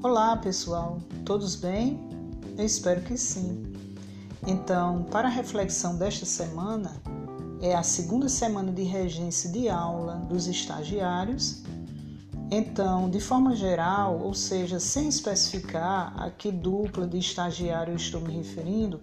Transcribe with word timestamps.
Olá 0.00 0.36
pessoal, 0.36 1.00
todos 1.24 1.56
bem? 1.56 1.98
Eu 2.56 2.64
espero 2.64 3.00
que 3.00 3.18
sim. 3.18 3.64
Então, 4.46 5.02
para 5.10 5.26
a 5.26 5.30
reflexão 5.30 5.98
desta 5.98 6.24
semana, 6.24 7.02
é 7.60 7.74
a 7.74 7.82
segunda 7.82 8.28
semana 8.28 8.70
de 8.70 8.84
regência 8.84 9.50
de 9.50 9.68
aula 9.68 10.14
dos 10.28 10.46
estagiários. 10.46 11.64
Então, 12.48 13.10
de 13.10 13.18
forma 13.18 13.56
geral, 13.56 14.20
ou 14.20 14.34
seja, 14.34 14.78
sem 14.78 15.08
especificar 15.08 16.14
a 16.16 16.30
que 16.30 16.52
dupla 16.52 17.04
de 17.04 17.18
estagiário 17.18 17.90
eu 17.90 17.96
estou 17.96 18.20
me 18.20 18.36
referindo, 18.36 19.00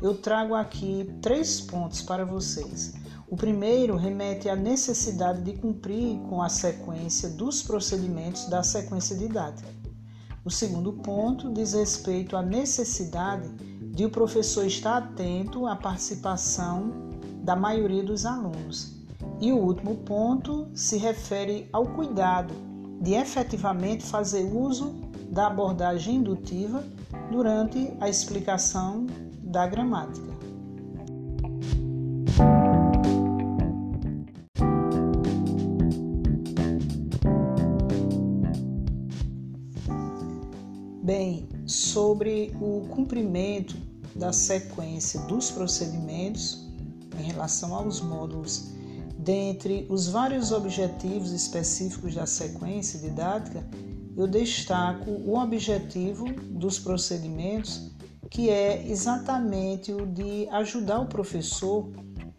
eu 0.00 0.16
trago 0.16 0.54
aqui 0.54 1.14
três 1.20 1.60
pontos 1.60 2.00
para 2.00 2.24
vocês. 2.24 2.94
O 3.28 3.36
primeiro 3.36 3.96
remete 3.96 4.48
à 4.48 4.56
necessidade 4.56 5.42
de 5.42 5.52
cumprir 5.58 6.18
com 6.20 6.40
a 6.40 6.48
sequência 6.48 7.28
dos 7.28 7.62
procedimentos 7.62 8.46
da 8.46 8.62
sequência 8.62 9.14
didática. 9.14 9.77
O 10.48 10.50
segundo 10.50 10.94
ponto 10.94 11.52
diz 11.52 11.74
respeito 11.74 12.34
à 12.34 12.40
necessidade 12.40 13.50
de 13.92 14.06
o 14.06 14.10
professor 14.10 14.64
estar 14.64 14.96
atento 14.96 15.66
à 15.66 15.76
participação 15.76 16.90
da 17.42 17.54
maioria 17.54 18.02
dos 18.02 18.24
alunos. 18.24 18.96
E 19.42 19.52
o 19.52 19.58
último 19.58 19.96
ponto 19.96 20.66
se 20.72 20.96
refere 20.96 21.68
ao 21.70 21.84
cuidado 21.84 22.54
de 22.98 23.12
efetivamente 23.12 24.06
fazer 24.06 24.44
uso 24.44 24.94
da 25.30 25.48
abordagem 25.48 26.14
indutiva 26.14 26.82
durante 27.30 27.92
a 28.00 28.08
explicação 28.08 29.06
da 29.42 29.66
gramática. 29.66 30.37
Sobre 41.98 42.56
o 42.60 42.86
cumprimento 42.90 43.76
da 44.14 44.32
sequência 44.32 45.18
dos 45.22 45.50
procedimentos 45.50 46.64
em 47.18 47.24
relação 47.24 47.74
aos 47.74 48.00
módulos, 48.00 48.68
dentre 49.18 49.84
os 49.90 50.06
vários 50.06 50.52
objetivos 50.52 51.32
específicos 51.32 52.14
da 52.14 52.24
sequência 52.24 53.00
didática, 53.00 53.68
eu 54.16 54.28
destaco 54.28 55.10
o 55.10 55.36
objetivo 55.36 56.26
dos 56.50 56.78
procedimentos, 56.78 57.90
que 58.30 58.48
é 58.48 58.88
exatamente 58.88 59.92
o 59.92 60.06
de 60.06 60.48
ajudar 60.50 61.00
o 61.00 61.06
professor 61.06 61.90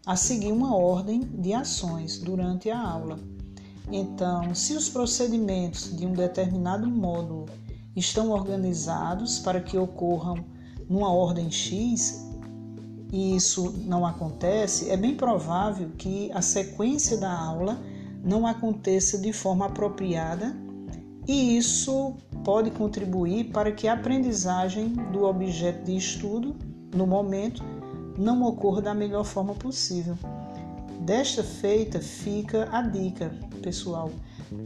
a 0.05 0.15
seguir 0.15 0.53
uma 0.53 0.73
ordem 0.73 1.19
de 1.19 1.51
ações 1.51 2.17
durante 2.17 2.69
a 2.69 2.79
aula. 2.79 3.19
Então, 3.91 4.55
se 4.55 4.73
os 4.73 4.87
procedimentos 4.87 5.93
de 5.97 6.05
um 6.05 6.13
determinado 6.13 6.89
módulo 6.89 7.47
estão 7.95 8.31
organizados 8.31 9.39
para 9.39 9.59
que 9.59 9.77
ocorram 9.77 10.43
numa 10.89 11.11
ordem 11.11 11.51
X 11.51 12.27
e 13.11 13.35
isso 13.35 13.73
não 13.85 14.05
acontece, 14.05 14.89
é 14.89 14.97
bem 14.97 15.15
provável 15.15 15.89
que 15.97 16.31
a 16.31 16.41
sequência 16.41 17.17
da 17.17 17.31
aula 17.31 17.79
não 18.23 18.45
aconteça 18.45 19.17
de 19.17 19.33
forma 19.33 19.65
apropriada 19.65 20.55
e 21.27 21.57
isso 21.57 22.15
pode 22.43 22.71
contribuir 22.71 23.45
para 23.45 23.71
que 23.71 23.87
a 23.87 23.93
aprendizagem 23.93 24.89
do 25.11 25.25
objeto 25.25 25.85
de 25.85 25.95
estudo, 25.95 26.55
no 26.95 27.05
momento, 27.05 27.63
não 28.17 28.43
ocorra 28.43 28.81
da 28.81 28.93
melhor 28.93 29.23
forma 29.23 29.53
possível. 29.53 30.17
Desta 31.01 31.43
feita 31.43 31.99
fica 31.99 32.67
a 32.71 32.81
dica, 32.81 33.31
pessoal. 33.61 34.11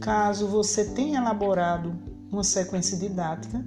Caso 0.00 0.46
você 0.46 0.86
tenha 0.86 1.20
elaborado 1.20 1.94
uma 2.34 2.44
sequência 2.44 2.98
didática 2.98 3.64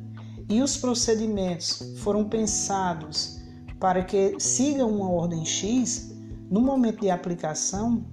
e 0.49 0.61
os 0.61 0.77
procedimentos 0.77 1.95
foram 1.97 2.27
pensados 2.27 3.41
para 3.79 4.03
que 4.03 4.39
sigam 4.39 4.89
uma 4.89 5.09
ordem 5.09 5.45
X, 5.45 6.13
no 6.49 6.61
momento 6.61 7.01
de 7.01 7.09
aplicação, 7.09 8.05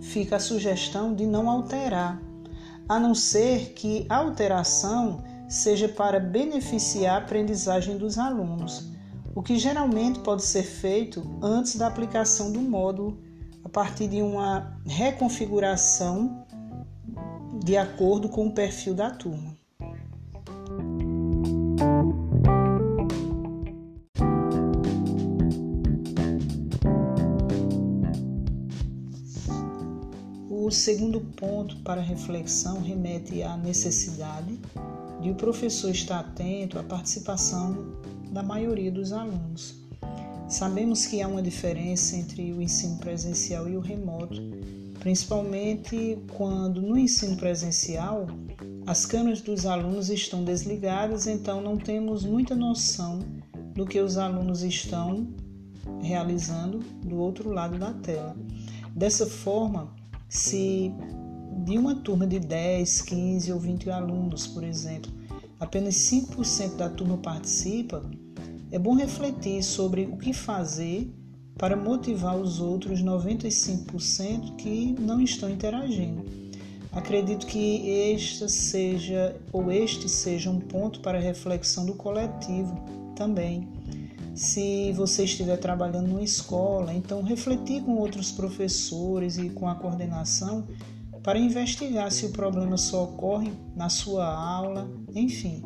fica 0.00 0.36
a 0.36 0.40
sugestão 0.40 1.14
de 1.14 1.26
não 1.26 1.48
alterar, 1.48 2.20
a 2.88 2.98
não 2.98 3.14
ser 3.14 3.72
que 3.74 4.06
a 4.08 4.16
alteração 4.16 5.22
seja 5.48 5.88
para 5.88 6.18
beneficiar 6.18 7.14
a 7.14 7.24
aprendizagem 7.24 7.98
dos 7.98 8.18
alunos, 8.18 8.90
o 9.34 9.42
que 9.42 9.58
geralmente 9.58 10.20
pode 10.20 10.42
ser 10.42 10.62
feito 10.62 11.22
antes 11.42 11.76
da 11.76 11.86
aplicação 11.86 12.52
do 12.52 12.60
módulo, 12.60 13.18
a 13.64 13.68
partir 13.68 14.08
de 14.08 14.22
uma 14.22 14.76
reconfiguração 14.86 16.44
de 17.62 17.76
acordo 17.76 18.28
com 18.28 18.46
o 18.46 18.52
perfil 18.52 18.94
da 18.94 19.10
turma. 19.10 19.51
Segundo 30.72 31.20
ponto 31.20 31.76
para 31.78 32.00
reflexão 32.00 32.80
remete 32.80 33.42
à 33.42 33.56
necessidade 33.56 34.58
de 35.20 35.30
o 35.30 35.34
professor 35.34 35.90
estar 35.90 36.20
atento 36.20 36.78
à 36.78 36.82
participação 36.82 37.94
da 38.30 38.42
maioria 38.42 38.90
dos 38.90 39.12
alunos. 39.12 39.76
Sabemos 40.48 41.06
que 41.06 41.22
há 41.22 41.28
uma 41.28 41.42
diferença 41.42 42.16
entre 42.16 42.52
o 42.52 42.60
ensino 42.60 42.98
presencial 42.98 43.68
e 43.68 43.76
o 43.76 43.80
remoto, 43.80 44.40
principalmente 44.98 46.18
quando 46.36 46.82
no 46.82 46.98
ensino 46.98 47.36
presencial 47.36 48.26
as 48.86 49.06
câmeras 49.06 49.40
dos 49.40 49.64
alunos 49.64 50.10
estão 50.10 50.44
desligadas, 50.44 51.26
então 51.26 51.60
não 51.60 51.76
temos 51.76 52.24
muita 52.24 52.54
noção 52.54 53.20
do 53.74 53.86
que 53.86 54.00
os 54.00 54.18
alunos 54.18 54.62
estão 54.62 55.28
realizando 56.02 56.80
do 57.04 57.16
outro 57.16 57.50
lado 57.50 57.78
da 57.78 57.92
tela. 57.92 58.36
Dessa 58.94 59.26
forma, 59.26 59.94
se 60.32 60.90
de 61.62 61.76
uma 61.76 61.94
turma 61.94 62.26
de 62.26 62.40
10, 62.40 63.02
15 63.02 63.52
ou 63.52 63.60
20 63.60 63.90
alunos, 63.90 64.46
por 64.46 64.64
exemplo, 64.64 65.12
apenas 65.60 65.94
5% 65.94 66.76
da 66.76 66.88
turma 66.88 67.18
participa, 67.18 68.02
é 68.70 68.78
bom 68.78 68.94
refletir 68.94 69.62
sobre 69.62 70.06
o 70.06 70.16
que 70.16 70.32
fazer 70.32 71.12
para 71.58 71.76
motivar 71.76 72.34
os 72.34 72.60
outros 72.60 73.02
95% 73.02 74.56
que 74.56 74.96
não 74.98 75.20
estão 75.20 75.50
interagindo. 75.50 76.24
Acredito 76.92 77.46
que 77.46 77.86
este 77.86 78.50
seja 78.50 79.36
ou 79.52 79.70
este 79.70 80.08
seja 80.08 80.50
um 80.50 80.60
ponto 80.60 81.00
para 81.00 81.20
reflexão 81.20 81.84
do 81.84 81.92
coletivo 81.92 82.74
também. 83.14 83.68
Se 84.34 84.92
você 84.92 85.24
estiver 85.24 85.58
trabalhando 85.58 86.08
numa 86.08 86.22
escola, 86.22 86.94
então 86.94 87.22
refletir 87.22 87.82
com 87.82 87.96
outros 87.96 88.32
professores 88.32 89.36
e 89.36 89.50
com 89.50 89.68
a 89.68 89.74
coordenação 89.74 90.66
para 91.22 91.38
investigar 91.38 92.10
se 92.10 92.26
o 92.26 92.32
problema 92.32 92.76
só 92.76 93.04
ocorre 93.04 93.52
na 93.76 93.88
sua 93.88 94.26
aula, 94.26 94.90
enfim. 95.14 95.62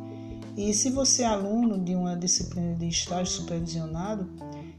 E 0.56 0.74
se 0.74 0.90
você 0.90 1.22
é 1.22 1.26
aluno 1.26 1.78
de 1.78 1.94
uma 1.94 2.16
disciplina 2.16 2.74
de 2.74 2.88
estágio 2.88 3.32
supervisionado, 3.32 4.28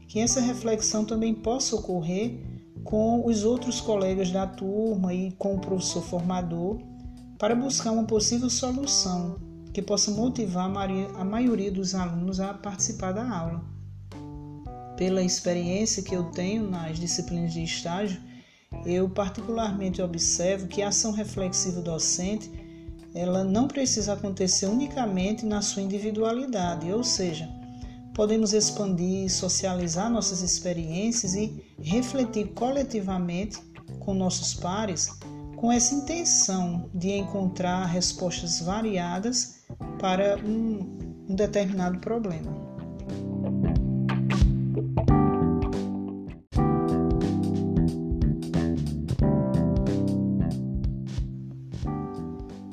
que 0.06 0.20
essa 0.20 0.40
reflexão 0.40 1.04
também 1.04 1.34
possa 1.34 1.74
ocorrer 1.74 2.40
com 2.84 3.26
os 3.26 3.42
outros 3.42 3.80
colegas 3.80 4.30
da 4.30 4.46
turma 4.46 5.14
e 5.14 5.32
com 5.32 5.54
o 5.54 5.60
professor 5.60 6.02
formador 6.02 6.78
para 7.38 7.54
buscar 7.54 7.92
uma 7.92 8.04
possível 8.04 8.50
solução 8.50 9.36
que 9.72 9.80
possa 9.80 10.10
motivar 10.10 10.70
a 11.14 11.24
maioria 11.24 11.70
dos 11.70 11.94
alunos 11.94 12.40
a 12.40 12.52
participar 12.52 13.12
da 13.12 13.28
aula. 13.28 13.77
Pela 14.98 15.22
experiência 15.22 16.02
que 16.02 16.14
eu 16.14 16.24
tenho 16.24 16.68
nas 16.68 16.98
disciplinas 16.98 17.52
de 17.52 17.62
estágio, 17.62 18.20
eu 18.84 19.08
particularmente 19.08 20.02
observo 20.02 20.66
que 20.66 20.82
a 20.82 20.88
ação 20.88 21.12
reflexiva 21.12 21.80
docente 21.80 22.50
ela 23.14 23.44
não 23.44 23.68
precisa 23.68 24.12
acontecer 24.12 24.66
unicamente 24.66 25.46
na 25.46 25.62
sua 25.62 25.82
individualidade, 25.82 26.92
ou 26.92 27.02
seja, 27.02 27.48
podemos 28.12 28.52
expandir, 28.52 29.30
socializar 29.30 30.10
nossas 30.10 30.42
experiências 30.42 31.34
e 31.34 31.64
refletir 31.80 32.48
coletivamente 32.48 33.58
com 34.00 34.12
nossos 34.12 34.52
pares 34.54 35.10
com 35.56 35.72
essa 35.72 35.94
intenção 35.94 36.90
de 36.92 37.12
encontrar 37.12 37.86
respostas 37.86 38.60
variadas 38.60 39.60
para 39.98 40.36
um, 40.38 41.24
um 41.28 41.34
determinado 41.34 41.98
problema. 41.98 42.67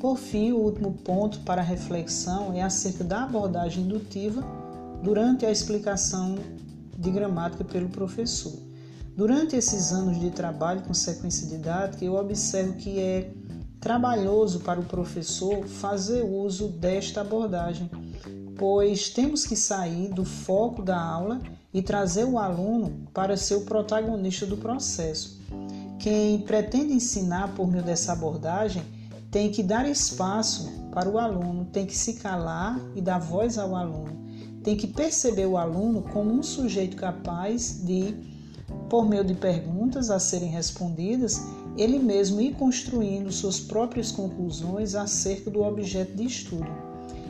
Por 0.06 0.18
fim, 0.18 0.52
o 0.52 0.58
último 0.58 0.92
ponto 0.92 1.40
para 1.40 1.60
reflexão 1.60 2.52
é 2.54 2.62
acerca 2.62 3.02
da 3.02 3.24
abordagem 3.24 3.82
indutiva 3.82 4.40
durante 5.02 5.44
a 5.44 5.50
explicação 5.50 6.36
de 6.96 7.10
gramática 7.10 7.64
pelo 7.64 7.88
professor. 7.88 8.52
Durante 9.16 9.56
esses 9.56 9.90
anos 9.90 10.20
de 10.20 10.30
trabalho 10.30 10.82
com 10.82 10.94
sequência 10.94 11.48
didática, 11.48 12.04
eu 12.04 12.14
observo 12.14 12.74
que 12.74 13.00
é 13.00 13.32
trabalhoso 13.80 14.60
para 14.60 14.78
o 14.78 14.84
professor 14.84 15.66
fazer 15.66 16.22
uso 16.22 16.68
desta 16.68 17.22
abordagem, 17.22 17.90
pois 18.56 19.10
temos 19.10 19.44
que 19.44 19.56
sair 19.56 20.08
do 20.10 20.24
foco 20.24 20.82
da 20.82 21.02
aula 21.02 21.40
e 21.74 21.82
trazer 21.82 22.26
o 22.26 22.38
aluno 22.38 23.08
para 23.12 23.36
ser 23.36 23.56
o 23.56 23.62
protagonista 23.62 24.46
do 24.46 24.56
processo. 24.56 25.40
Quem 25.98 26.38
pretende 26.42 26.92
ensinar 26.92 27.56
por 27.56 27.66
meio 27.66 27.82
dessa 27.82 28.12
abordagem 28.12 28.84
tem 29.36 29.50
que 29.50 29.62
dar 29.62 29.86
espaço 29.86 30.72
para 30.90 31.10
o 31.10 31.18
aluno, 31.18 31.66
tem 31.66 31.84
que 31.84 31.94
se 31.94 32.14
calar 32.14 32.80
e 32.94 33.02
dar 33.02 33.18
voz 33.18 33.58
ao 33.58 33.76
aluno, 33.76 34.16
tem 34.64 34.74
que 34.74 34.86
perceber 34.86 35.44
o 35.44 35.58
aluno 35.58 36.00
como 36.00 36.32
um 36.32 36.42
sujeito 36.42 36.96
capaz 36.96 37.82
de, 37.84 38.14
por 38.88 39.06
meio 39.06 39.22
de 39.22 39.34
perguntas 39.34 40.08
a 40.08 40.18
serem 40.18 40.48
respondidas, 40.48 41.38
ele 41.76 41.98
mesmo 41.98 42.40
ir 42.40 42.54
construindo 42.54 43.30
suas 43.30 43.60
próprias 43.60 44.10
conclusões 44.10 44.94
acerca 44.94 45.50
do 45.50 45.62
objeto 45.62 46.16
de 46.16 46.24
estudo. 46.24 46.70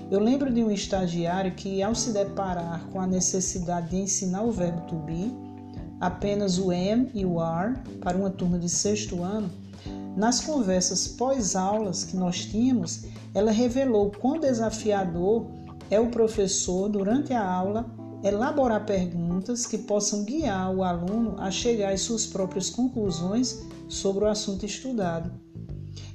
Eu 0.08 0.20
lembro 0.20 0.54
de 0.54 0.62
um 0.62 0.70
estagiário 0.70 1.56
que, 1.56 1.82
ao 1.82 1.92
se 1.92 2.12
deparar 2.12 2.86
com 2.92 3.00
a 3.00 3.06
necessidade 3.08 3.90
de 3.90 3.96
ensinar 3.96 4.44
o 4.44 4.52
verbo 4.52 4.82
to 4.82 4.94
be, 4.94 5.32
apenas 6.00 6.56
o 6.56 6.70
am 6.70 7.08
e 7.12 7.26
o 7.26 7.40
are 7.40 7.74
para 8.00 8.16
uma 8.16 8.30
turma 8.30 8.60
de 8.60 8.68
sexto 8.68 9.24
ano, 9.24 9.50
nas 10.16 10.40
conversas 10.40 11.06
pós-aulas 11.06 12.02
que 12.04 12.16
nós 12.16 12.46
tínhamos, 12.46 13.04
ela 13.34 13.50
revelou 13.50 14.10
quão 14.10 14.40
desafiador 14.40 15.46
é 15.90 16.00
o 16.00 16.10
professor, 16.10 16.88
durante 16.88 17.34
a 17.34 17.46
aula, 17.46 17.84
elaborar 18.24 18.86
perguntas 18.86 19.66
que 19.66 19.76
possam 19.76 20.24
guiar 20.24 20.74
o 20.74 20.82
aluno 20.82 21.36
a 21.38 21.50
chegar 21.50 21.92
às 21.92 22.00
suas 22.00 22.26
próprias 22.26 22.70
conclusões 22.70 23.62
sobre 23.88 24.24
o 24.24 24.28
assunto 24.28 24.64
estudado. 24.64 25.30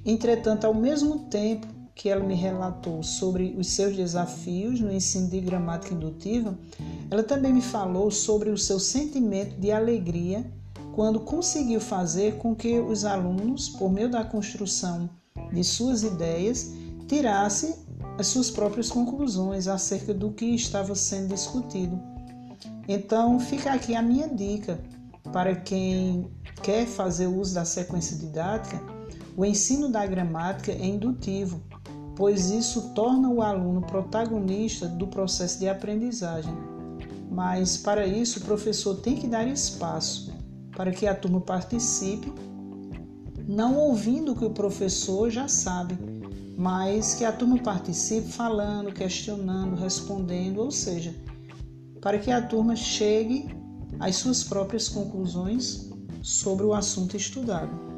Entretanto, 0.04 0.66
ao 0.66 0.74
mesmo 0.74 1.20
tempo 1.30 1.68
que 1.94 2.10
ela 2.10 2.24
me 2.24 2.34
relatou 2.34 3.04
sobre 3.04 3.56
os 3.58 3.68
seus 3.68 3.96
desafios 3.96 4.80
no 4.80 4.92
ensino 4.92 5.30
de 5.30 5.40
gramática 5.40 5.94
indutiva, 5.94 6.58
ela 7.10 7.22
também 7.22 7.54
me 7.54 7.62
falou 7.62 8.10
sobre 8.10 8.50
o 8.50 8.58
seu 8.58 8.80
sentimento 8.80 9.60
de 9.60 9.72
alegria 9.72 10.44
quando 10.94 11.20
conseguiu 11.20 11.80
fazer 11.80 12.38
com 12.38 12.56
que 12.56 12.80
os 12.80 13.06
alunos, 13.06 13.70
por 13.70 13.92
meio 13.92 14.10
da 14.10 14.24
construção 14.24 15.10
de 15.52 15.64
suas 15.64 16.04
ideias, 16.04 16.72
tirassem 17.08 17.76
as 18.18 18.28
suas 18.28 18.52
próprias 18.52 18.90
conclusões 18.90 19.68
acerca 19.68 20.14
do 20.14 20.32
que 20.32 20.46
estava 20.46 20.94
sendo 20.96 21.34
discutido. 21.34 22.00
Então, 22.88 23.40
fica 23.40 23.72
aqui 23.72 23.96
a 23.96 24.02
minha 24.02 24.28
dica 24.28 24.80
para 25.32 25.56
quem 25.56 26.30
quer 26.62 26.86
fazer 26.86 27.28
uso 27.28 27.56
da 27.56 27.64
sequência 27.64 28.18
didática: 28.18 28.82
o 29.38 29.46
ensino 29.46 29.90
da 29.90 30.06
gramática 30.06 30.72
é 30.72 30.86
indutivo, 30.86 31.62
pois 32.16 32.50
isso 32.50 32.90
torna 32.94 33.30
o 33.30 33.42
aluno 33.42 33.82
protagonista 33.82 34.88
do 34.88 35.08
processo 35.08 35.60
de 35.60 35.70
aprendizagem. 35.70 36.54
Mas, 37.30 37.78
para 37.78 38.06
isso, 38.06 38.40
o 38.40 38.44
professor 38.44 38.96
tem 38.96 39.16
que 39.16 39.26
dar 39.26 39.48
espaço 39.48 40.41
para 40.82 40.92
que 40.92 41.06
a 41.06 41.14
turma 41.14 41.40
participe, 41.40 42.34
não 43.48 43.78
ouvindo 43.78 44.32
o 44.32 44.36
que 44.36 44.44
o 44.44 44.50
professor 44.50 45.30
já 45.30 45.48
sabe, 45.48 45.96
mas 46.58 47.14
que 47.14 47.24
a 47.24 47.32
turma 47.32 47.60
participe 47.60 48.28
falando, 48.28 48.92
questionando, 48.92 49.76
respondendo, 49.76 50.58
ou 50.58 50.72
seja, 50.72 51.14
para 52.02 52.18
que 52.18 52.32
a 52.32 52.42
turma 52.42 52.76
chegue 52.76 53.56
às 54.00 54.16
suas 54.16 54.44
próprias 54.44 54.90
conclusões 54.90 55.88
sobre 56.24 56.66
o 56.66 56.74
assunto 56.74 57.16
estudado. 57.16 57.91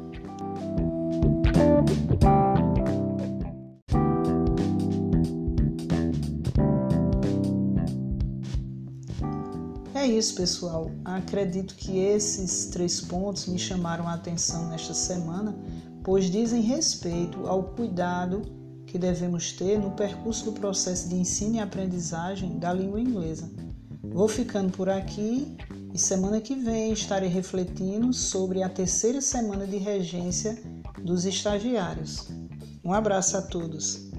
É 10.04 10.06
isso, 10.06 10.34
pessoal. 10.34 10.90
Acredito 11.02 11.74
que 11.76 11.98
esses 11.98 12.66
três 12.66 13.00
pontos 13.00 13.46
me 13.46 13.58
chamaram 13.58 14.06
a 14.06 14.12
atenção 14.12 14.68
nesta 14.68 14.92
semana, 14.92 15.56
pois 16.02 16.30
dizem 16.30 16.60
respeito 16.60 17.46
ao 17.46 17.62
cuidado 17.62 18.42
que 18.86 18.98
devemos 18.98 19.52
ter 19.52 19.78
no 19.78 19.92
percurso 19.92 20.44
do 20.44 20.52
processo 20.52 21.08
de 21.08 21.14
ensino 21.14 21.54
e 21.54 21.58
aprendizagem 21.58 22.58
da 22.58 22.70
língua 22.70 23.00
inglesa. 23.00 23.50
Vou 24.02 24.28
ficando 24.28 24.70
por 24.72 24.90
aqui 24.90 25.56
e 25.94 25.98
semana 25.98 26.38
que 26.38 26.54
vem 26.54 26.92
estarei 26.92 27.30
refletindo 27.30 28.12
sobre 28.12 28.62
a 28.62 28.68
terceira 28.68 29.22
semana 29.22 29.66
de 29.66 29.78
regência 29.78 30.62
dos 31.02 31.24
estagiários. 31.24 32.28
Um 32.84 32.92
abraço 32.92 33.38
a 33.38 33.40
todos. 33.40 34.10